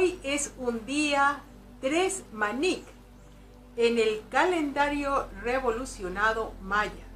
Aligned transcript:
Hoy 0.00 0.18
es 0.22 0.54
un 0.56 0.86
día 0.86 1.42
3 1.82 2.24
Manik 2.32 2.82
en 3.76 3.98
el 3.98 4.22
calendario 4.30 5.28
revolucionado 5.42 6.54
maya. 6.62 7.06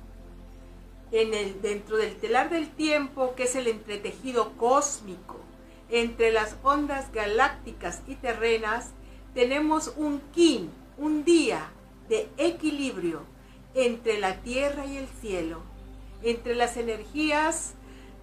En 1.11 1.33
el, 1.33 1.63
dentro 1.63 1.97
del 1.97 2.15
telar 2.17 2.51
del 2.51 2.69
tiempo, 2.69 3.35
que 3.37 3.45
es 3.45 3.57
el 3.57 3.69
entretejido 3.69 4.53
cósmico 4.59 5.41
entre 5.89 6.31
las 6.31 6.57
ondas 6.63 7.11
galácticas 7.11 8.03
y 8.07 8.17
terrenas, 8.17 8.91
tenemos 9.33 9.95
un 9.97 10.21
kin, 10.35 10.71
un 10.99 11.25
día 11.25 11.71
de 12.11 12.29
equilibrio 12.37 13.23
entre 13.73 14.19
la 14.19 14.43
tierra 14.43 14.85
y 14.85 14.99
el 14.99 15.09
cielo, 15.23 15.63
entre 16.23 16.55
las 16.55 16.77
energías 16.77 17.73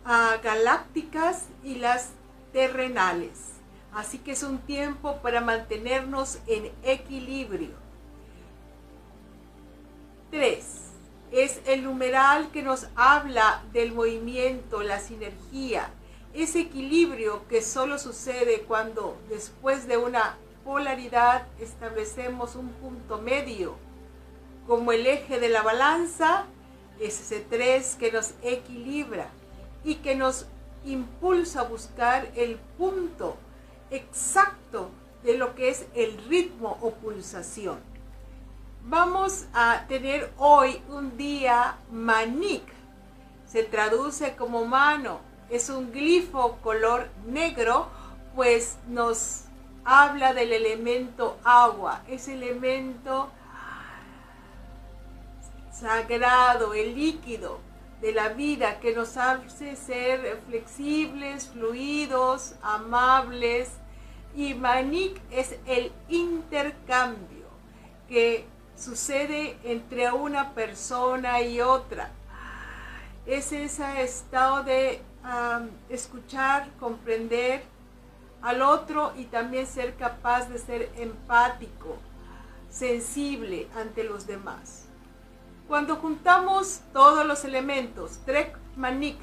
ah, 0.05 0.37
galácticas 0.43 1.47
y 1.63 1.77
las 1.77 2.11
terrenales. 2.53 3.60
Así 3.93 4.19
que 4.19 4.31
es 4.31 4.43
un 4.43 4.59
tiempo 4.59 5.17
para 5.17 5.41
mantenernos 5.41 6.39
en 6.47 6.71
equilibrio. 6.83 7.75
3. 10.31 10.65
Es 11.31 11.61
el 11.65 11.83
numeral 11.83 12.51
que 12.51 12.63
nos 12.63 12.87
habla 12.95 13.63
del 13.73 13.91
movimiento, 13.91 14.81
la 14.81 14.99
sinergia, 14.99 15.89
ese 16.33 16.61
equilibrio 16.61 17.45
que 17.49 17.61
solo 17.61 17.99
sucede 17.99 18.61
cuando 18.61 19.17
después 19.29 19.87
de 19.87 19.97
una 19.97 20.37
polaridad 20.63 21.45
establecemos 21.59 22.55
un 22.55 22.69
punto 22.69 23.17
medio 23.17 23.75
como 24.67 24.93
el 24.93 25.05
eje 25.07 25.39
de 25.39 25.49
la 25.49 25.63
balanza, 25.63 26.45
es 26.99 27.19
ese 27.19 27.41
3 27.41 27.95
que 27.95 28.11
nos 28.11 28.33
equilibra 28.43 29.27
y 29.83 29.95
que 29.95 30.15
nos 30.15 30.45
impulsa 30.85 31.61
a 31.61 31.63
buscar 31.63 32.31
el 32.35 32.57
punto 32.77 33.35
exacto 33.91 34.89
de 35.23 35.37
lo 35.37 35.53
que 35.53 35.69
es 35.69 35.85
el 35.93 36.17
ritmo 36.27 36.77
o 36.81 36.91
pulsación. 36.91 37.79
Vamos 38.83 39.45
a 39.53 39.85
tener 39.87 40.31
hoy 40.37 40.81
un 40.89 41.15
día 41.17 41.77
manik. 41.91 42.63
Se 43.45 43.63
traduce 43.63 44.35
como 44.35 44.65
mano. 44.65 45.19
Es 45.49 45.69
un 45.69 45.91
glifo 45.91 46.57
color 46.63 47.09
negro, 47.27 47.89
pues 48.35 48.77
nos 48.87 49.43
habla 49.83 50.33
del 50.33 50.53
elemento 50.53 51.37
agua. 51.43 52.01
Ese 52.07 52.33
elemento 52.33 53.29
sagrado, 55.71 56.73
el 56.73 56.95
líquido 56.95 57.59
de 58.01 58.13
la 58.13 58.29
vida 58.29 58.79
que 58.79 58.95
nos 58.95 59.15
hace 59.17 59.75
ser 59.75 60.41
flexibles, 60.47 61.49
fluidos, 61.49 62.55
amables. 62.63 63.69
Y 64.35 64.53
Manik 64.53 65.19
es 65.31 65.55
el 65.65 65.91
intercambio 66.09 67.47
que 68.07 68.45
sucede 68.75 69.57
entre 69.63 70.11
una 70.11 70.53
persona 70.53 71.41
y 71.41 71.61
otra. 71.61 72.11
Es 73.25 73.51
ese 73.51 74.01
estado 74.01 74.63
de 74.63 75.01
escuchar, 75.89 76.69
comprender 76.79 77.63
al 78.41 78.61
otro 78.61 79.13
y 79.15 79.25
también 79.25 79.67
ser 79.67 79.95
capaz 79.95 80.49
de 80.49 80.57
ser 80.57 80.91
empático, 80.97 81.97
sensible 82.69 83.67
ante 83.75 84.03
los 84.03 84.25
demás. 84.25 84.87
Cuando 85.67 85.97
juntamos 85.97 86.81
todos 86.91 87.25
los 87.25 87.45
elementos, 87.45 88.19
Trek 88.25 88.57
Manik, 88.75 89.17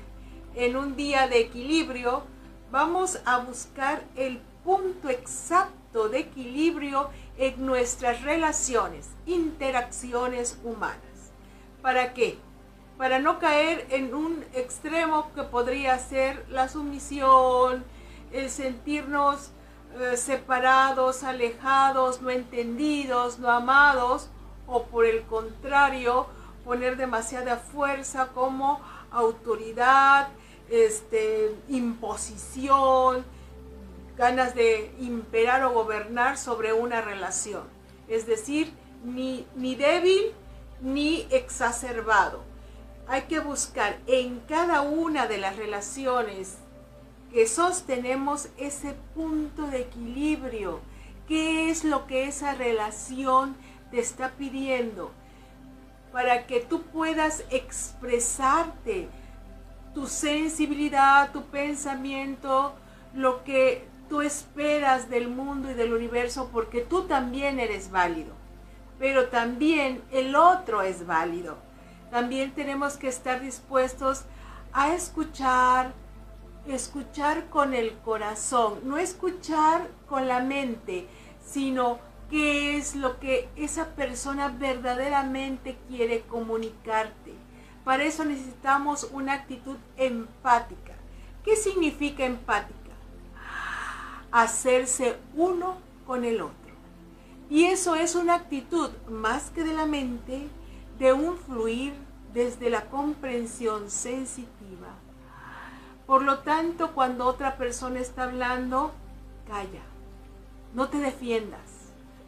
en 0.54 0.76
un 0.76 0.96
día 0.96 1.26
de 1.28 1.40
equilibrio, 1.40 2.22
vamos 2.70 3.20
a 3.24 3.38
buscar 3.38 4.04
el 4.16 4.40
punto 4.64 5.08
exacto 5.08 6.08
de 6.08 6.20
equilibrio 6.20 7.10
en 7.36 7.64
nuestras 7.64 8.22
relaciones, 8.22 9.08
interacciones 9.26 10.58
humanas. 10.64 11.32
¿Para 11.82 12.12
qué? 12.12 12.38
Para 12.96 13.18
no 13.18 13.38
caer 13.38 13.86
en 13.90 14.14
un 14.14 14.44
extremo 14.52 15.32
que 15.34 15.44
podría 15.44 15.98
ser 15.98 16.44
la 16.50 16.68
sumisión, 16.68 17.84
el 18.32 18.50
sentirnos 18.50 19.52
eh, 19.98 20.16
separados, 20.16 21.22
alejados, 21.24 22.20
no 22.20 22.30
entendidos, 22.30 23.38
no 23.38 23.50
amados, 23.50 24.28
o 24.66 24.84
por 24.84 25.06
el 25.06 25.22
contrario, 25.22 26.26
poner 26.64 26.96
demasiada 26.96 27.56
fuerza 27.56 28.28
como 28.34 28.80
autoridad, 29.10 30.28
este, 30.68 31.54
imposición, 31.68 33.24
ganas 34.18 34.56
de 34.56 34.92
imperar 34.98 35.62
o 35.62 35.72
gobernar 35.72 36.36
sobre 36.36 36.72
una 36.72 37.00
relación. 37.00 37.62
Es 38.08 38.26
decir, 38.26 38.72
ni, 39.04 39.46
ni 39.54 39.76
débil 39.76 40.32
ni 40.80 41.26
exacerbado. 41.30 42.42
Hay 43.06 43.22
que 43.22 43.38
buscar 43.38 43.98
en 44.08 44.40
cada 44.40 44.82
una 44.82 45.26
de 45.28 45.38
las 45.38 45.56
relaciones 45.56 46.58
que 47.32 47.46
sostenemos 47.46 48.48
ese 48.58 48.96
punto 49.14 49.68
de 49.68 49.82
equilibrio. 49.82 50.80
¿Qué 51.28 51.70
es 51.70 51.84
lo 51.84 52.06
que 52.06 52.26
esa 52.26 52.54
relación 52.54 53.56
te 53.92 54.00
está 54.00 54.30
pidiendo? 54.32 55.12
Para 56.12 56.46
que 56.46 56.60
tú 56.60 56.82
puedas 56.82 57.44
expresarte 57.50 59.08
tu 59.94 60.06
sensibilidad, 60.06 61.30
tu 61.32 61.44
pensamiento, 61.44 62.74
lo 63.14 63.44
que 63.44 63.87
tú 64.08 64.22
esperas 64.22 65.10
del 65.10 65.28
mundo 65.28 65.70
y 65.70 65.74
del 65.74 65.92
universo, 65.92 66.50
porque 66.52 66.80
tú 66.80 67.02
también 67.02 67.60
eres 67.60 67.90
válido. 67.90 68.32
Pero 68.98 69.28
también 69.28 70.02
el 70.10 70.34
otro 70.34 70.82
es 70.82 71.06
válido. 71.06 71.56
También 72.10 72.52
tenemos 72.52 72.96
que 72.96 73.08
estar 73.08 73.40
dispuestos 73.40 74.24
a 74.72 74.94
escuchar, 74.94 75.92
escuchar 76.66 77.48
con 77.48 77.74
el 77.74 77.96
corazón, 77.98 78.80
no 78.84 78.98
escuchar 78.98 79.88
con 80.08 80.26
la 80.26 80.40
mente, 80.40 81.06
sino 81.44 81.98
qué 82.30 82.76
es 82.76 82.94
lo 82.94 83.18
que 83.20 83.48
esa 83.56 83.94
persona 83.94 84.48
verdaderamente 84.48 85.78
quiere 85.88 86.22
comunicarte. 86.22 87.34
Para 87.84 88.04
eso 88.04 88.24
necesitamos 88.24 89.08
una 89.12 89.34
actitud 89.34 89.76
empática. 89.96 90.92
¿Qué 91.42 91.56
significa 91.56 92.24
empática? 92.24 92.77
Hacerse 94.30 95.16
uno 95.34 95.76
con 96.06 96.24
el 96.24 96.40
otro. 96.40 96.54
Y 97.50 97.64
eso 97.64 97.94
es 97.94 98.14
una 98.14 98.34
actitud 98.34 98.90
más 99.08 99.50
que 99.50 99.64
de 99.64 99.74
la 99.74 99.86
mente, 99.86 100.48
de 100.98 101.12
un 101.12 101.36
fluir 101.38 101.94
desde 102.32 102.70
la 102.70 102.86
comprensión 102.90 103.90
sensitiva 103.90 104.88
por 106.08 106.22
lo 106.22 106.38
tanto, 106.38 106.92
cuando 106.94 107.26
otra 107.26 107.58
persona 107.58 108.00
está 108.00 108.22
hablando, 108.22 108.92
calla. 109.46 109.82
No 110.72 110.88
te 110.88 110.96
defiendas. 110.96 111.60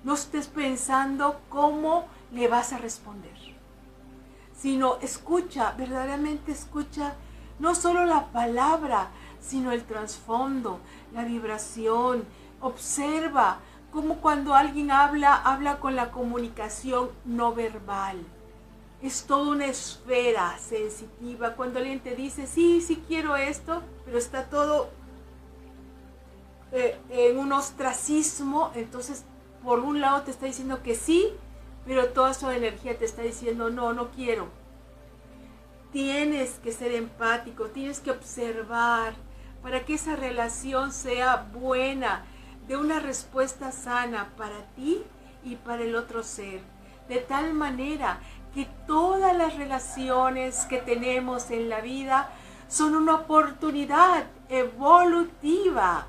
No 0.05 0.13
estés 0.13 0.49
pensando 0.49 1.41
cómo 1.49 2.05
le 2.31 2.47
vas 2.47 2.75
a 2.75 2.79
responder. 2.79 3.33
Sino 4.55 4.97
escucha, 4.97 5.73
verdaderamente 5.79 6.53
escucha 6.53 7.15
no 7.59 7.75
solo 7.75 8.05
la 8.05 8.27
palabra, 8.27 9.13
sino 9.41 9.73
el 9.73 9.85
trasfondo, 9.85 10.81
la 11.13 11.25
vibración. 11.25 12.25
Observa 12.61 13.59
cómo 13.91 14.17
cuando 14.17 14.55
alguien 14.55 14.91
habla, 14.91 15.35
habla 15.35 15.79
con 15.81 15.97
la 15.97 16.11
comunicación 16.11 17.11
no 17.25 17.55
verbal 17.55 18.25
es 19.03 19.25
toda 19.25 19.51
una 19.51 19.67
esfera 19.67 20.59
sensitiva. 20.59 21.55
Cuando 21.55 21.79
alguien 21.79 22.01
te 22.01 22.15
dice, 22.15 22.47
sí, 22.47 22.81
sí 22.81 23.03
quiero 23.07 23.37
esto, 23.37 23.83
pero 24.05 24.19
está 24.19 24.45
todo 24.45 24.91
eh, 26.73 26.99
en 27.09 27.39
un 27.39 27.53
ostracismo, 27.53 28.71
entonces 28.75 29.25
por 29.65 29.81
un 29.81 30.01
lado 30.01 30.23
te 30.23 30.31
está 30.31 30.47
diciendo 30.47 30.83
que 30.83 30.95
sí, 30.95 31.29
pero 31.87 32.09
toda 32.11 32.35
su 32.35 32.49
energía 32.51 32.99
te 32.99 33.05
está 33.05 33.23
diciendo, 33.23 33.71
no, 33.71 33.93
no 33.93 34.11
quiero. 34.11 34.49
Tienes 35.93 36.53
que 36.63 36.73
ser 36.73 36.93
empático, 36.93 37.67
tienes 37.67 38.01
que 38.01 38.11
observar 38.11 39.15
para 39.63 39.85
que 39.85 39.95
esa 39.95 40.17
relación 40.17 40.93
sea 40.93 41.49
buena, 41.53 42.25
de 42.67 42.77
una 42.77 43.01
respuesta 43.01 43.73
sana 43.73 44.29
para 44.37 44.65
ti 44.77 45.03
y 45.45 45.57
para 45.57 45.83
el 45.83 45.97
otro 45.97 46.23
ser. 46.23 46.61
De 47.09 47.19
tal 47.19 47.53
manera 47.53 48.21
que 48.55 48.69
todas 48.87 49.37
las 49.37 49.57
relaciones 49.57 50.65
que 50.67 50.79
tenemos 50.79 51.51
en 51.51 51.69
la 51.69 51.81
vida 51.81 52.31
son 52.69 52.95
una 52.95 53.17
oportunidad 53.17 54.27
evolutiva. 54.49 56.07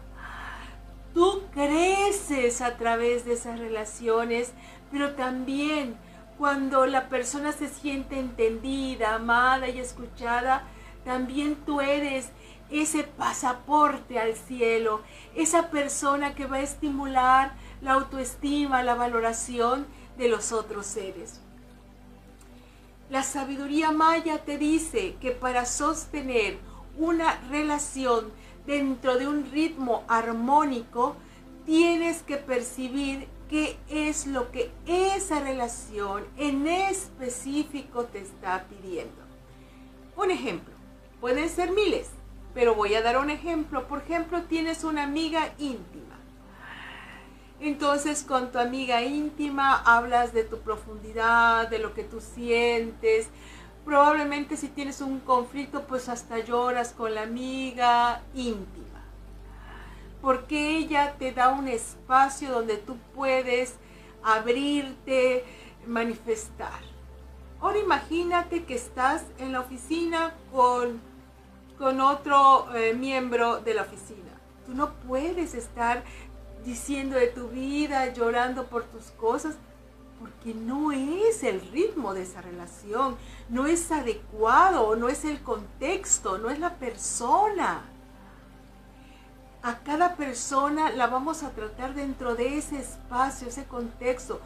Tú 1.16 1.44
creces 1.52 2.62
a 2.62 2.78
través 2.78 3.26
de 3.26 3.34
esas 3.34 3.60
relaciones, 3.60 4.54
pero 4.92 5.14
también 5.14 5.96
cuando 6.38 6.86
la 6.86 7.10
persona 7.10 7.52
se 7.52 7.68
siente 7.68 8.20
entendida, 8.20 9.16
amada 9.16 9.68
y 9.68 9.80
escuchada, 9.80 10.64
también 11.04 11.56
tú 11.66 11.82
eres 11.82 12.30
ese 12.70 13.04
pasaporte 13.04 14.20
al 14.20 14.36
cielo, 14.36 15.02
esa 15.36 15.70
persona 15.70 16.36
que 16.36 16.46
va 16.46 16.58
a 16.58 16.62
estimular 16.62 17.54
la 17.82 17.94
autoestima, 17.94 18.84
la 18.84 18.96
valoración 18.96 19.86
de 20.18 20.30
los 20.30 20.52
otros 20.52 20.86
seres. 20.86 21.42
La 23.10 23.24
sabiduría 23.24 23.92
maya 23.92 24.40
te 24.46 24.58
dice 24.58 25.16
que 25.20 25.32
para 25.32 25.66
sostener 25.66 26.58
una 26.98 27.42
relación 27.50 28.32
dentro 28.66 29.18
de 29.18 29.28
un 29.28 29.52
ritmo 29.52 30.04
armónico, 30.08 31.18
tienes 31.66 32.22
que 32.22 32.38
percibir 32.38 33.28
qué 33.50 33.78
es 33.90 34.28
lo 34.28 34.50
que 34.52 34.72
esa 34.88 35.42
relación 35.42 36.24
en 36.38 36.66
específico 36.68 38.06
te 38.06 38.20
está 38.20 38.66
pidiendo. 38.70 39.22
Un 40.16 40.32
ejemplo, 40.32 40.74
pueden 41.22 41.48
ser 41.48 41.72
miles, 41.72 42.10
pero 42.54 42.76
voy 42.76 42.96
a 42.96 43.02
dar 43.02 43.18
un 43.18 43.30
ejemplo. 43.30 43.88
Por 43.88 44.00
ejemplo, 44.00 44.44
tienes 44.44 44.84
una 44.84 45.04
amiga 45.04 45.54
íntima. 45.58 46.18
Entonces 47.62 48.24
con 48.24 48.52
tu 48.52 48.58
amiga 48.58 49.04
íntima 49.04 49.82
hablas 49.86 50.34
de 50.34 50.44
tu 50.44 50.60
profundidad, 50.60 51.70
de 51.70 51.80
lo 51.80 51.94
que 51.94 52.04
tú 52.04 52.20
sientes. 52.20 53.30
Probablemente 53.86 54.58
si 54.58 54.68
tienes 54.68 55.00
un 55.00 55.20
conflicto, 55.20 55.86
pues 55.88 56.10
hasta 56.10 56.40
lloras 56.40 56.92
con 56.92 57.16
la 57.16 57.22
amiga 57.22 58.22
íntima 58.34 58.92
porque 60.22 60.78
ella 60.78 61.16
te 61.18 61.32
da 61.32 61.50
un 61.50 61.68
espacio 61.68 62.52
donde 62.52 62.78
tú 62.78 62.98
puedes 63.16 63.76
abrirte, 64.24 65.44
manifestar. 65.88 66.80
Ahora 67.60 67.80
imagínate 67.80 68.64
que 68.64 68.76
estás 68.76 69.26
en 69.40 69.52
la 69.52 69.62
oficina 69.62 70.34
con, 70.52 71.02
con 71.82 72.00
otro 72.00 72.68
eh, 72.76 72.94
miembro 72.94 73.60
de 73.60 73.74
la 73.74 73.82
oficina. 73.82 74.32
Tú 74.68 74.76
no 74.76 74.94
puedes 75.08 75.56
estar 75.56 76.04
diciendo 76.64 77.16
de 77.16 77.26
tu 77.26 77.48
vida, 77.48 78.14
llorando 78.14 78.68
por 78.68 78.84
tus 78.84 79.06
cosas, 79.06 79.56
porque 80.20 80.54
no 80.54 80.92
es 80.92 81.42
el 81.42 81.60
ritmo 81.72 82.14
de 82.14 82.22
esa 82.22 82.40
relación, 82.42 83.18
no 83.50 83.66
es 83.66 83.92
adecuado, 83.92 84.96
no 84.96 85.10
es 85.10 85.26
el 85.26 85.42
contexto, 85.42 86.38
no 86.38 86.52
es 86.52 86.60
la 86.60 86.76
persona 86.76 87.82
a 89.64 89.80
cada 89.80 90.16
persona 90.16 90.92
la 90.92 91.08
vamos 91.08 91.44
a 91.44 91.52
tratar 91.52 91.94
dentro 91.94 92.36
de 92.36 92.58
ese 92.58 92.80
espacio, 92.80 93.48
ese 93.48 93.66
contexto. 93.66 94.40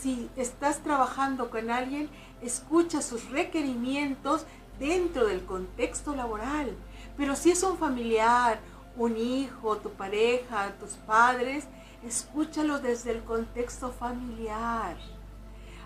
Si 0.00 0.30
estás 0.36 0.82
trabajando 0.82 1.50
con 1.50 1.70
alguien, 1.70 2.08
escucha 2.42 3.02
sus 3.02 3.30
requerimientos 3.30 4.46
dentro 4.78 5.26
del 5.26 5.44
contexto 5.44 6.14
laboral. 6.14 6.74
Pero 7.16 7.36
si 7.36 7.50
es 7.50 7.62
un 7.62 7.78
familiar, 7.78 8.58
un 8.96 9.16
hijo, 9.16 9.76
tu 9.78 9.90
pareja, 9.90 10.72
tus 10.78 10.92
padres, 10.92 11.66
escúchalo 12.06 12.78
desde 12.78 13.12
el 13.12 13.24
contexto 13.24 13.90
familiar. 13.90 14.96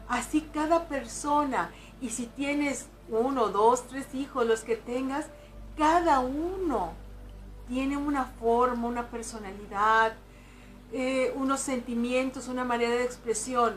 Así 0.09 0.43
cada 0.53 0.87
persona, 0.87 1.71
y 2.01 2.11
si 2.11 2.27
tienes 2.27 2.89
uno, 3.09 3.49
dos, 3.49 3.87
tres 3.89 4.15
hijos, 4.15 4.47
los 4.47 4.63
que 4.63 4.77
tengas, 4.77 5.27
cada 5.77 6.21
uno 6.21 6.93
tiene 7.69 7.97
una 7.97 8.25
forma, 8.25 8.89
una 8.89 9.07
personalidad, 9.09 10.15
eh, 10.93 11.33
unos 11.37 11.61
sentimientos, 11.61 12.49
una 12.49 12.65
manera 12.65 12.97
de 12.97 13.05
expresión. 13.05 13.75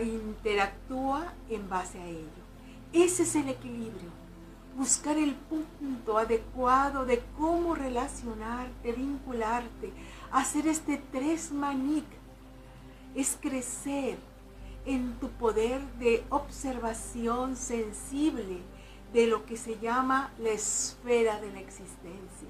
Interactúa 0.00 1.32
en 1.48 1.68
base 1.68 2.00
a 2.00 2.06
ello. 2.06 2.49
Ese 2.92 3.22
es 3.22 3.34
el 3.36 3.48
equilibrio. 3.48 4.10
Buscar 4.76 5.16
el 5.16 5.34
punto 5.34 6.18
adecuado 6.18 7.04
de 7.04 7.22
cómo 7.38 7.74
relacionarte, 7.74 8.92
vincularte, 8.92 9.92
hacer 10.30 10.66
este 10.66 11.00
tres 11.12 11.52
manik. 11.52 12.06
Es 13.14 13.36
crecer 13.40 14.18
en 14.86 15.12
tu 15.20 15.28
poder 15.28 15.82
de 15.98 16.24
observación 16.30 17.56
sensible, 17.56 18.58
de 19.12 19.26
lo 19.26 19.44
que 19.44 19.56
se 19.56 19.78
llama 19.78 20.32
la 20.38 20.50
esfera 20.50 21.40
de 21.40 21.52
la 21.52 21.60
existencia 21.60 22.48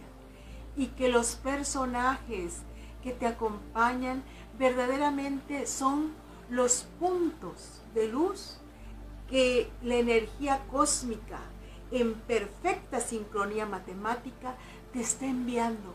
y 0.76 0.88
que 0.88 1.08
los 1.08 1.36
personajes 1.36 2.58
que 3.02 3.12
te 3.12 3.26
acompañan 3.26 4.22
verdaderamente 4.58 5.66
son 5.66 6.12
los 6.48 6.86
puntos 6.98 7.82
de 7.94 8.08
luz 8.08 8.59
que 9.30 9.70
la 9.82 9.94
energía 9.96 10.60
cósmica 10.70 11.38
en 11.90 12.14
perfecta 12.14 13.00
sincronía 13.00 13.64
matemática 13.64 14.56
te 14.92 15.00
está 15.00 15.24
enviando 15.26 15.94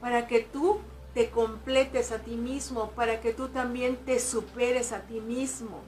para 0.00 0.26
que 0.26 0.40
tú 0.40 0.78
te 1.12 1.30
completes 1.30 2.12
a 2.12 2.20
ti 2.20 2.36
mismo, 2.36 2.90
para 2.92 3.20
que 3.20 3.32
tú 3.32 3.48
también 3.48 3.96
te 3.96 4.18
superes 4.20 4.92
a 4.92 5.00
ti 5.02 5.20
mismo 5.20 5.82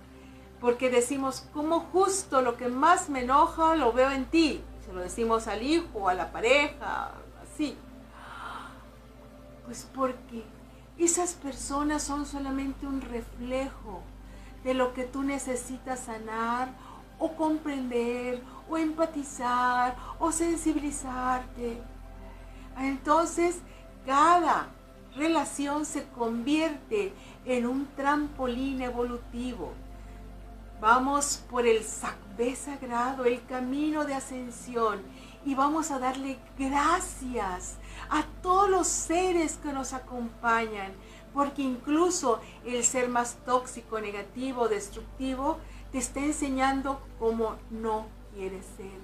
porque 0.60 0.90
decimos, 0.90 1.46
como 1.52 1.80
justo 1.80 2.42
lo 2.42 2.56
que 2.56 2.68
más 2.68 3.08
me 3.08 3.22
enoja 3.22 3.76
lo 3.76 3.92
veo 3.92 4.10
en 4.10 4.26
ti. 4.26 4.60
Se 4.84 4.92
lo 4.92 5.00
decimos 5.00 5.46
al 5.46 5.62
hijo, 5.62 6.08
a 6.08 6.14
la 6.14 6.32
pareja, 6.32 7.12
así. 7.42 7.76
Pues 9.66 9.86
porque 9.94 10.44
esas 10.98 11.34
personas 11.34 12.02
son 12.02 12.26
solamente 12.26 12.86
un 12.86 13.00
reflejo 13.00 14.02
de 14.64 14.74
lo 14.74 14.92
que 14.94 15.04
tú 15.04 15.22
necesitas 15.22 16.00
sanar 16.00 16.68
o 17.18 17.34
comprender 17.34 18.42
o 18.68 18.76
empatizar 18.76 19.96
o 20.18 20.30
sensibilizarte. 20.32 21.80
Entonces, 22.78 23.58
cada 24.06 24.68
relación 25.16 25.84
se 25.84 26.06
convierte 26.08 27.12
en 27.44 27.66
un 27.66 27.86
trampolín 27.96 28.82
evolutivo 28.82 29.72
Vamos 30.80 31.42
por 31.50 31.66
el 31.66 31.82
sacbé 31.82 32.54
sagrado, 32.54 33.24
el 33.24 33.44
camino 33.46 34.04
de 34.04 34.14
ascensión 34.14 35.02
y 35.44 35.56
vamos 35.56 35.90
a 35.90 35.98
darle 35.98 36.38
gracias 36.56 37.78
a 38.10 38.22
todos 38.42 38.70
los 38.70 38.86
seres 38.86 39.58
que 39.60 39.72
nos 39.72 39.92
acompañan, 39.92 40.92
porque 41.32 41.62
incluso 41.62 42.40
el 42.64 42.84
ser 42.84 43.08
más 43.08 43.36
tóxico, 43.44 44.00
negativo, 44.00 44.68
destructivo, 44.68 45.58
te 45.92 45.98
está 45.98 46.20
enseñando 46.20 47.00
cómo 47.18 47.56
no 47.70 48.06
quieres 48.34 48.64
ser. 48.76 48.98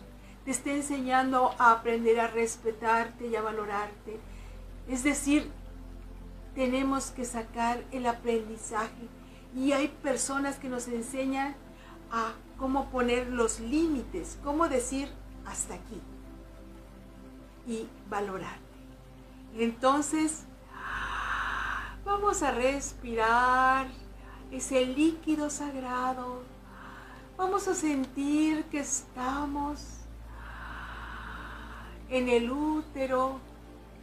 Te 0.45 0.51
está 0.51 0.71
enseñando 0.71 1.55
a 1.59 1.73
aprender 1.73 2.21
a 2.21 2.27
respetarte 2.27 3.29
y 3.29 3.37
a 3.37 3.43
valorarte. 3.43 4.19
Es 4.89 5.03
decir, 5.03 5.51
tenemos 6.55 7.11
que 7.11 7.25
sacar 7.25 7.85
el 7.93 8.07
aprendizaje. 8.07 9.09
Y 9.57 9.73
hay 9.73 9.89
personas 9.89 10.57
que 10.57 10.69
nos 10.69 10.89
enseñan 10.89 11.57
a 12.11 12.33
cómo 12.59 12.91
poner 12.91 13.29
los 13.29 13.61
límites, 13.61 14.39
cómo 14.45 14.69
decir 14.69 15.09
hasta 15.47 15.75
aquí 15.75 16.01
y 17.67 17.89
valorarte. 18.09 18.61
Entonces, 19.57 20.45
vamos 22.05 22.43
a 22.43 22.51
respirar 22.51 23.87
ese 24.51 24.85
líquido 24.85 25.51
sagrado. 25.51 26.43
Vamos 27.37 27.67
a 27.67 27.75
sentir 27.75 28.65
que 28.65 28.81
estamos 28.81 29.81
en 32.09 32.29
el 32.29 32.51
útero 32.51 33.41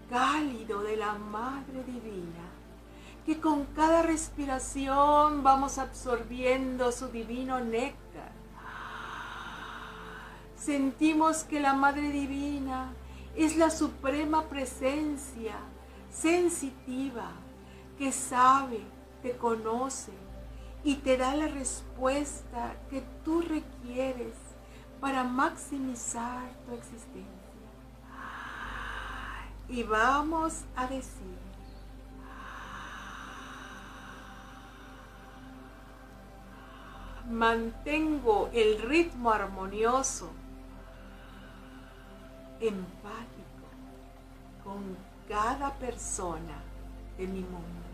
cálido 0.09 0.81
de 0.81 0.97
la 0.97 1.13
Madre 1.13 1.83
Divina 1.85 2.51
que 3.25 3.39
con 3.39 3.65
cada 3.65 4.01
respiración 4.01 5.43
vamos 5.43 5.77
absorbiendo 5.77 6.91
su 6.91 7.07
divino 7.09 7.59
néctar. 7.59 8.31
Sentimos 10.57 11.43
que 11.43 11.59
la 11.59 11.73
Madre 11.73 12.09
Divina 12.09 12.93
es 13.35 13.57
la 13.57 13.69
suprema 13.69 14.45
presencia 14.45 15.55
sensitiva 16.11 17.31
que 18.01 18.11
sabe, 18.11 18.81
te 19.21 19.37
conoce 19.37 20.11
y 20.83 20.95
te 20.95 21.17
da 21.17 21.35
la 21.35 21.47
respuesta 21.47 22.73
que 22.89 23.03
tú 23.23 23.41
requieres 23.41 24.33
para 24.99 25.23
maximizar 25.23 26.49
tu 26.65 26.73
existencia. 26.73 27.29
Y 29.69 29.83
vamos 29.83 30.63
a 30.75 30.87
decir, 30.87 31.37
mantengo 37.29 38.49
el 38.51 38.81
ritmo 38.81 39.29
armonioso, 39.29 40.31
empático 42.59 43.67
con 44.63 44.97
cada 45.29 45.71
persona 45.75 46.63
de 47.19 47.27
mi 47.27 47.41
mundo. 47.41 47.90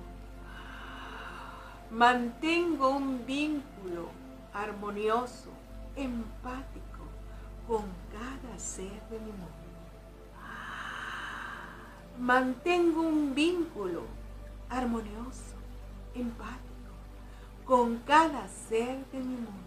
Mantengo 1.92 2.90
un 2.90 3.26
vínculo 3.26 4.10
armonioso, 4.54 5.52
empático 5.96 7.06
con 7.66 7.84
cada 8.12 8.60
ser 8.60 9.02
de 9.10 9.20
mi 9.20 9.32
mundo. 9.32 9.68
Mantengo 12.20 13.02
un 13.02 13.34
vínculo 13.34 14.04
armonioso, 14.70 15.56
empático 16.14 16.68
con 17.66 17.98
cada 18.00 18.48
ser 18.48 19.06
de 19.12 19.20
mi 19.20 19.36
mundo. 19.36 19.67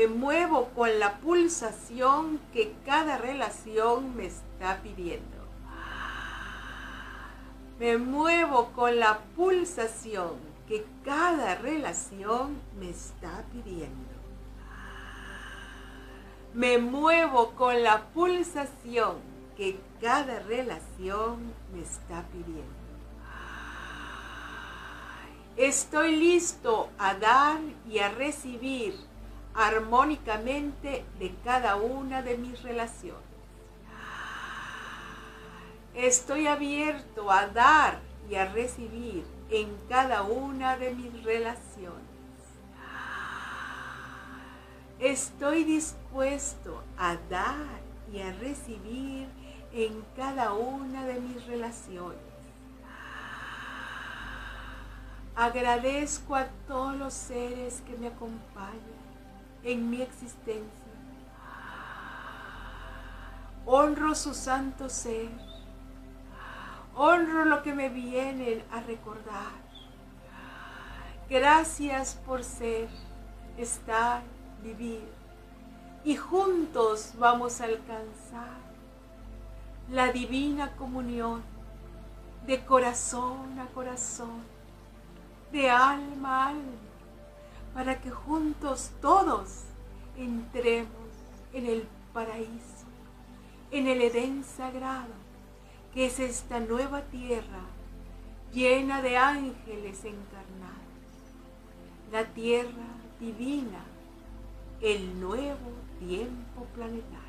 Me 0.00 0.06
muevo 0.06 0.70
con 0.74 0.98
la 0.98 1.18
pulsación 1.18 2.40
que 2.54 2.72
cada 2.86 3.18
relación 3.18 4.16
me 4.16 4.24
está 4.24 4.80
pidiendo. 4.82 5.36
Me 7.78 7.98
muevo 7.98 8.72
con 8.72 8.98
la 8.98 9.18
pulsación 9.36 10.36
que 10.66 10.86
cada 11.04 11.56
relación 11.56 12.62
me 12.78 12.88
está 12.88 13.44
pidiendo. 13.52 14.14
Me 16.54 16.78
muevo 16.78 17.50
con 17.50 17.82
la 17.82 18.04
pulsación 18.14 19.18
que 19.54 19.78
cada 20.00 20.38
relación 20.38 21.52
me 21.74 21.82
está 21.82 22.24
pidiendo. 22.32 22.64
Estoy 25.58 26.16
listo 26.16 26.88
a 26.96 27.12
dar 27.12 27.60
y 27.86 27.98
a 27.98 28.08
recibir 28.08 29.09
armónicamente 29.54 31.04
de 31.18 31.34
cada 31.44 31.76
una 31.76 32.22
de 32.22 32.36
mis 32.38 32.62
relaciones. 32.62 33.30
Estoy 35.94 36.46
abierto 36.46 37.30
a 37.30 37.46
dar 37.48 38.00
y 38.30 38.36
a 38.36 38.46
recibir 38.46 39.24
en 39.50 39.76
cada 39.88 40.22
una 40.22 40.76
de 40.76 40.94
mis 40.94 41.24
relaciones. 41.24 42.00
Estoy 45.00 45.64
dispuesto 45.64 46.82
a 46.96 47.16
dar 47.28 47.80
y 48.12 48.20
a 48.20 48.32
recibir 48.32 49.28
en 49.72 50.04
cada 50.16 50.52
una 50.52 51.06
de 51.06 51.20
mis 51.20 51.44
relaciones. 51.46 52.18
Agradezco 55.34 56.36
a 56.36 56.48
todos 56.68 56.94
los 56.96 57.14
seres 57.14 57.82
que 57.86 57.96
me 57.96 58.08
acompañan 58.08 59.09
en 59.64 59.90
mi 59.90 60.02
existencia. 60.02 60.90
Honro 63.66 64.14
su 64.14 64.34
santo 64.34 64.88
ser. 64.88 65.30
Honro 66.94 67.44
lo 67.44 67.62
que 67.62 67.72
me 67.74 67.88
vienen 67.88 68.64
a 68.72 68.80
recordar. 68.80 69.52
Gracias 71.28 72.14
por 72.26 72.42
ser, 72.42 72.88
estar, 73.56 74.22
vivir. 74.62 75.08
Y 76.04 76.16
juntos 76.16 77.12
vamos 77.18 77.60
a 77.60 77.66
alcanzar 77.66 78.58
la 79.90 80.10
divina 80.10 80.74
comunión 80.76 81.42
de 82.46 82.64
corazón 82.64 83.58
a 83.60 83.66
corazón, 83.66 84.42
de 85.52 85.70
alma 85.70 86.46
a 86.46 86.48
alma 86.48 86.89
para 87.74 88.00
que 88.00 88.10
juntos 88.10 88.90
todos 89.00 89.64
entremos 90.16 90.90
en 91.52 91.66
el 91.66 91.88
paraíso, 92.12 92.86
en 93.70 93.86
el 93.86 94.02
Edén 94.02 94.44
sagrado, 94.44 95.14
que 95.94 96.06
es 96.06 96.18
esta 96.18 96.60
nueva 96.60 97.02
tierra 97.02 97.62
llena 98.52 99.02
de 99.02 99.16
ángeles 99.16 100.04
encarnados, 100.04 100.80
la 102.10 102.24
tierra 102.26 102.88
divina, 103.20 103.84
el 104.80 105.20
nuevo 105.20 105.72
tiempo 105.98 106.66
planetario. 106.74 107.20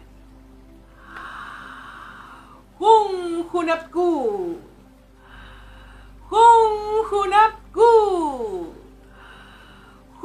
Jun 2.79 3.47
Junapku, 3.47 4.57
Jun 6.29 7.05
Junapku. 7.09 8.80